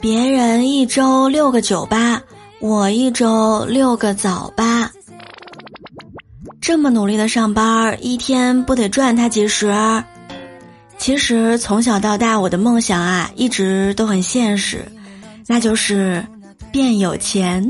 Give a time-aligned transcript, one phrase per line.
[0.00, 2.22] 别人一周六个酒吧，
[2.60, 4.90] 我一周六个早八。
[6.60, 9.74] 这么努力的上班，一天不得赚他几十？
[10.98, 14.84] 其实从小到大，我的梦想啊，一直都很现实，
[15.46, 16.24] 那就是
[16.70, 17.64] 变有钱。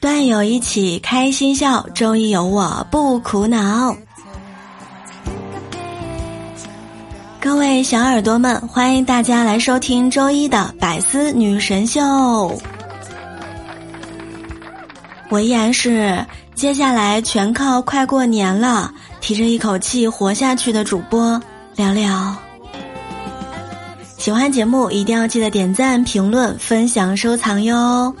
[0.00, 3.94] 段友一起开心笑，周一有我不苦恼。
[7.50, 12.00] 各位小耳朵们，欢迎大家来收听周一的百思女神秀。
[15.30, 21.42] 我依然是接下来全靠快过年了，提着一口气活下去的主播
[21.74, 22.36] 聊聊。
[24.16, 28.14] 喜欢节目一定要记得点赞、评论、分享、收藏哟。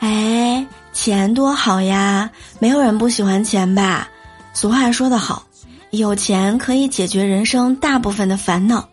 [0.00, 4.06] 哎，钱多好呀，没有人不喜欢钱吧？
[4.52, 5.44] 俗话说得好。
[5.90, 8.88] 有钱可以解决人生大部分的烦恼，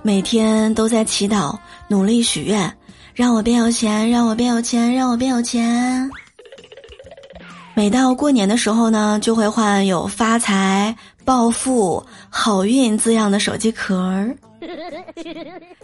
[0.00, 1.54] 每天都在祈祷，
[1.86, 2.74] 努力许愿，
[3.14, 6.10] 让我变有钱，让我变有钱，让我变有钱。
[7.74, 14.34] 每到过年的时候呢，就会换有发财、暴富、好运字样的手机壳儿。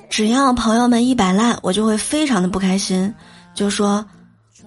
[0.08, 3.12] 只要朋友们一摆烂，我就会非常的不开心，
[3.54, 4.04] 就说：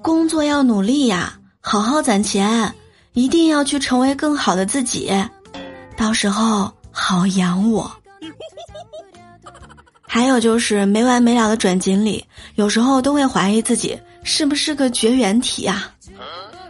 [0.03, 2.71] 工作要努力呀，好好攒钱，
[3.13, 5.11] 一定要去成为更好的自己。
[5.97, 7.91] 到时候好养我。
[10.07, 12.23] 还有就是没完没了的转锦鲤，
[12.55, 15.91] 有时候都会怀疑自己是不是个绝缘体啊。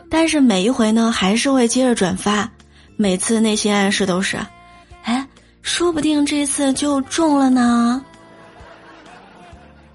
[0.10, 2.50] 但是每一回呢，还是会接着转发，
[2.96, 4.38] 每次内心暗示都是：
[5.04, 5.28] 哎，
[5.62, 8.04] 说不定这次就中了呢。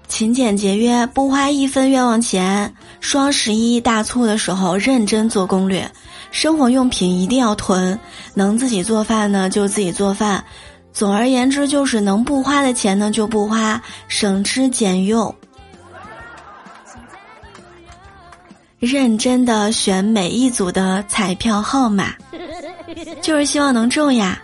[0.07, 2.71] 勤俭节约，不花一分冤枉钱。
[2.99, 5.91] 双十一大促的时候，认真做攻略。
[6.33, 7.97] 生活用品一定要囤，
[8.33, 10.43] 能自己做饭呢就自己做饭。
[10.91, 15.33] 总而言之，就是能不花的钱呢就不花，省吃俭用。
[18.79, 22.15] 认真的选每一组的彩票号码，
[23.21, 24.41] 就是希望能中呀。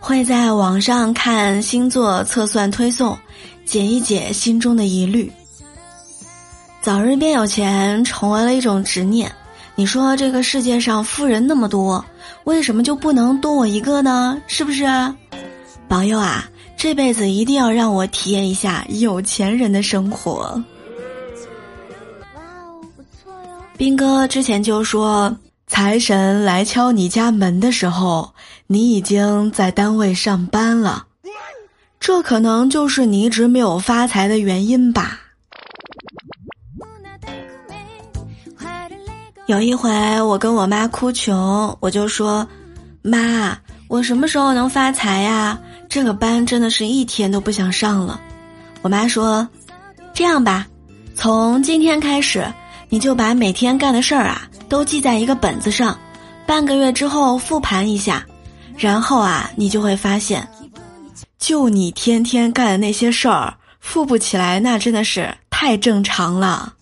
[0.00, 3.16] 会在网上看星座测算推送，
[3.64, 5.32] 解一解心中的疑虑。
[6.82, 9.32] 早日变有钱，成为了一种执念。
[9.78, 12.02] 你说这个世界上富人那么多，
[12.44, 14.40] 为什么就不能多我一个呢？
[14.46, 14.86] 是不是？
[15.86, 16.48] 保佑啊！
[16.78, 20.62] 这辈子一定要让我体验一下有钱人的生活。
[22.34, 23.62] 哇哦，不错哟！
[23.76, 25.34] 斌哥之前就说，
[25.66, 28.32] 财神来敲你家门的时候，
[28.66, 31.04] 你已经在单位上班了，
[32.00, 35.20] 这可能就是你一直没有发财的原因吧。
[39.46, 42.44] 有一回，我跟我妈哭穷，我就说
[43.00, 45.56] ：“妈，我什么时候能发财呀？
[45.88, 48.20] 这个班真的是一天都不想上了。”
[48.82, 49.46] 我妈说
[50.12, 50.66] ：“这样吧，
[51.14, 52.44] 从今天开始，
[52.88, 55.96] 你就把每天干的事儿啊都记在一个本子上，
[56.44, 58.26] 半个月之后复盘一下，
[58.76, 60.44] 然后啊，你就会发现，
[61.38, 66.72] 就你天天干的那些事儿，富不起来，那真的是太正常了。”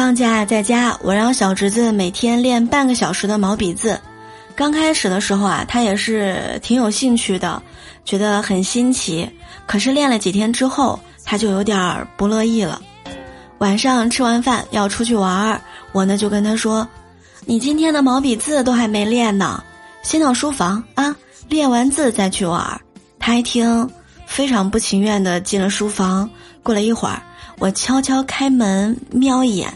[0.00, 4.00] 放假在家，我让小侄子每天练半个小时的毛笔字。
[4.56, 7.62] 刚开始的时候啊，他也是挺有兴趣的，
[8.02, 9.28] 觉得很新奇。
[9.66, 12.80] 可是练了几天之后，他就有点儿不乐意了。
[13.58, 15.60] 晚上吃完饭要出去玩儿，
[15.92, 16.88] 我呢就跟他说
[17.44, 19.62] ：“你今天的毛笔字都还没练呢，
[20.02, 21.14] 先到书房啊，
[21.46, 22.80] 练完字再去玩儿。”
[23.20, 23.86] 他一听，
[24.24, 26.26] 非常不情愿的进了书房。
[26.62, 27.22] 过了一会儿，
[27.58, 29.70] 我悄悄开门瞄一眼。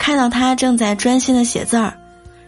[0.00, 1.92] 看到他正在专心的写字儿，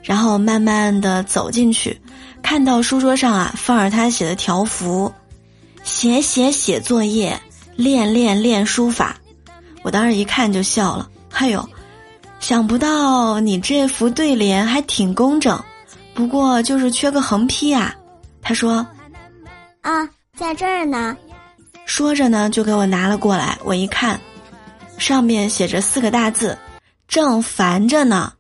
[0.02, 2.00] 然后慢慢的走进去，
[2.42, 5.12] 看到书桌上啊放着他写的条幅，
[5.84, 7.38] 写写写作业，
[7.76, 9.16] 练练练书法。
[9.82, 11.68] 我当时一看就笑了，哎呦，
[12.40, 15.62] 想不到你这幅对联还挺工整，
[16.14, 17.94] 不过就是缺个横批啊。
[18.40, 18.84] 他说
[19.82, 21.14] ：“啊，在这儿呢。”
[21.84, 24.18] 说着呢就给我拿了过来，我一看，
[24.96, 26.56] 上面写着四个大字。
[27.12, 28.32] 正烦着呢。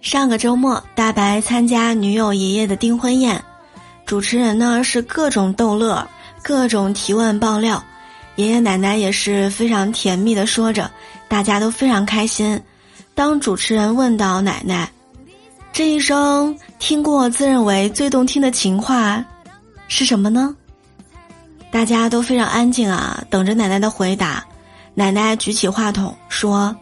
[0.00, 3.44] 上个周末，大白参加女友爷爷的订婚宴，
[4.06, 6.08] 主持人呢是各种逗乐，
[6.42, 7.84] 各种提问爆料，
[8.36, 10.90] 爷爷奶奶也是非常甜蜜的说着，
[11.28, 12.58] 大家都非常开心。
[13.14, 14.90] 当主持人问到奶奶
[15.70, 19.22] ：“这一生听过自认为最动听的情话？”
[19.88, 20.56] 是什么呢？
[21.70, 24.44] 大家都非常安静啊，等着奶奶的回答。
[24.94, 26.74] 奶奶举起话筒说：“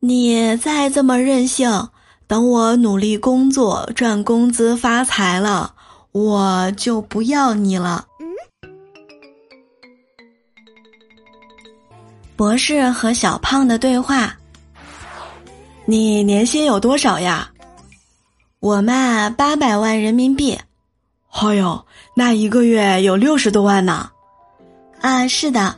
[0.00, 1.88] 你再这么任性，
[2.26, 5.72] 等我努力工作赚工资发财了，
[6.10, 8.04] 我就不要你了。”
[12.34, 14.36] 博士和小胖的对话
[15.86, 17.48] ：“你年薪有多少呀
[18.58, 20.58] ？”“我嘛，八百万人民币。
[21.30, 21.85] ”“哎呦，
[22.18, 24.10] 那一个月有六十多万呢。
[25.00, 25.76] ”“啊，是的。”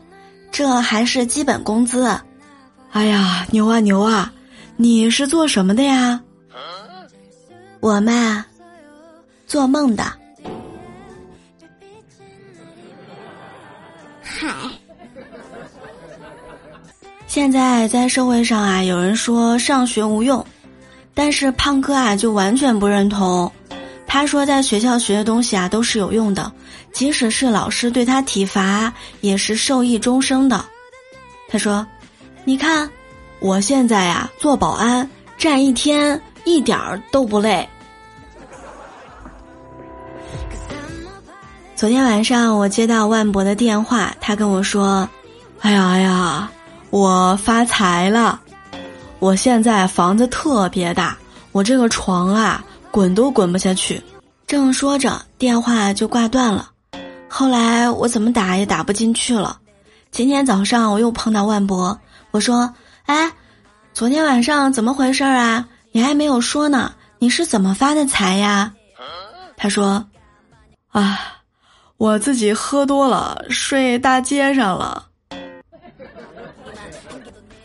[0.51, 2.19] 这还是基本工资，
[2.91, 4.33] 哎呀，牛啊牛啊！
[4.77, 6.21] 你是做什么的呀？
[7.81, 8.45] 我嘛，
[9.47, 10.05] 做梦的。
[14.23, 14.49] 嗨，
[17.27, 20.45] 现在在社会上啊，有人说上学无用，
[21.15, 23.53] 但是胖哥啊就完全不认同。
[24.09, 26.51] 他说，在学校学的东西啊都是有用的。
[26.93, 30.65] 即使是老师对他体罚，也是受益终生的。
[31.49, 31.87] 他说
[32.45, 32.91] ：“你看，
[33.39, 37.69] 我现在呀做保安，站一天一点儿都不累。”
[41.77, 45.09] 昨天晚上我接到万博的电话，他跟我说
[45.61, 46.51] ：“哎呀哎呀，
[46.91, 48.41] 我发财了！
[49.21, 51.17] 我现在房子特别大，
[51.53, 52.65] 我这个床啊
[52.99, 54.03] 滚都滚不下去。”
[54.45, 56.69] 正说着，电话就挂断了。
[57.29, 59.61] 后来我怎么打也打不进去了。
[60.11, 61.97] 今天早上我又碰到万博，
[62.33, 62.75] 我说
[63.07, 63.31] ：“哎，
[63.95, 65.69] 昨天晚上怎么回事啊？
[65.93, 68.75] 你还没有说呢，你是怎么发的财呀？”
[69.57, 70.05] 他说
[70.91, 71.21] ：“啊，
[71.99, 75.07] 我自己喝多了，睡大街上了。”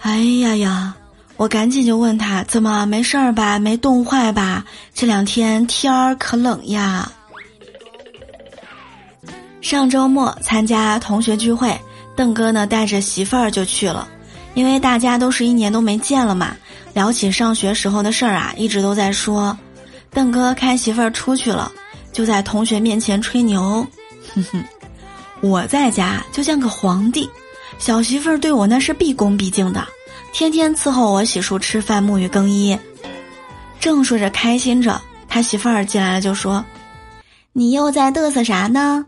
[0.01, 0.95] 哎呀呀！
[1.35, 3.59] 我赶紧就问他：“怎么没事儿吧？
[3.59, 4.63] 没冻坏吧？
[4.93, 7.11] 这两天天儿可冷呀。”
[9.61, 11.75] 上周末参加同学聚会，
[12.15, 14.07] 邓哥呢带着媳妇儿就去了，
[14.53, 16.55] 因为大家都是一年都没见了嘛，
[16.93, 19.57] 聊起上学时候的事儿啊，一直都在说。
[20.11, 21.71] 邓哥开媳妇儿出去了，
[22.11, 23.85] 就在同学面前吹牛，
[24.35, 24.63] 哼哼，
[25.41, 27.27] 我在家就像个皇帝，
[27.79, 29.87] 小媳妇儿对我那是毕恭毕敬的，
[30.33, 32.77] 天天伺候我洗漱、吃饭、沐浴更衣。
[33.79, 34.99] 正说着开心着，
[35.29, 36.65] 他媳妇儿进来了，就说
[37.53, 39.05] ：“你又在嘚瑟啥呢？”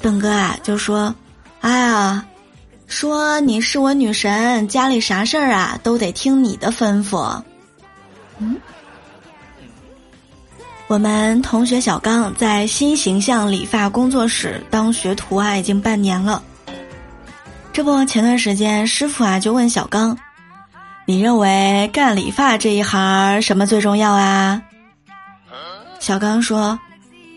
[0.00, 1.14] 邓哥啊，就说
[1.60, 2.24] ：“哎呀，
[2.86, 7.42] 说你是我女神，家里啥事儿啊都得听你的吩咐。”
[8.40, 8.56] 嗯，
[10.86, 16.42] 我们同学小刚在新形象理发工作室当学徒啊，已经半年了。
[17.76, 20.16] 这不，前段时间师傅啊就问小刚
[21.04, 24.62] ：“你认为干理发这一行什么最重要啊？”
[26.00, 26.80] 小刚说：“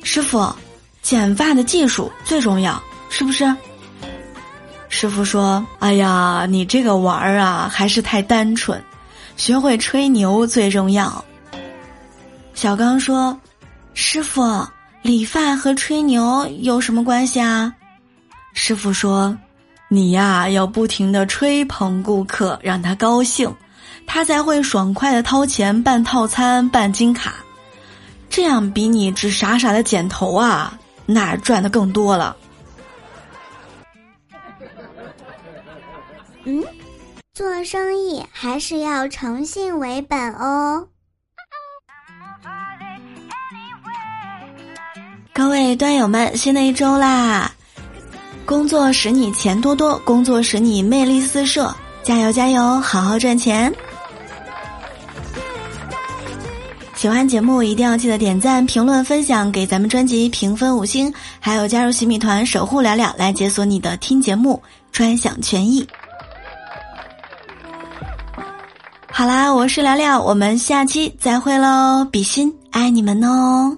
[0.02, 0.50] 师傅。”
[1.04, 3.54] 剪发的技术最重要，是不是？
[4.88, 8.82] 师傅说：“哎呀，你这个玩儿啊，还是太单纯，
[9.36, 11.22] 学会吹牛最重要。”
[12.56, 13.38] 小刚说
[13.94, 14.66] ：“师傅，
[15.02, 17.74] 理发和吹牛有什么关系啊？”
[18.56, 19.38] 师傅说
[19.92, 23.52] ：“你呀，要不停的吹捧顾客，让他高兴，
[24.06, 27.34] 他才会爽快的掏钱办套餐、办金卡，
[28.30, 30.80] 这样比你只傻傻的剪头啊。”
[31.12, 32.38] 那赚的更多了。
[36.44, 36.64] 嗯，
[37.34, 40.88] 做生意还是要诚信为本哦。
[45.34, 47.52] 各位端友们，新的一周啦！
[48.50, 53.72] 工作使你钱多多，工作使你魅力四射，加油加油，好好赚钱！
[56.96, 64.60] 喜欢节目一定要记得点赞、评论、分享，给咱们专辑评分五星，还有加入喜米团守护聊聊，来解锁你的听节目
[64.92, 65.88] 专享权益。
[69.12, 72.04] 好啦，我是聊聊，我们下期再会喽！
[72.12, 73.78] 比心爱你们哦！